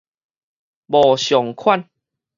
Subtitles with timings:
[0.89, 1.13] 無
[1.55, 1.87] 款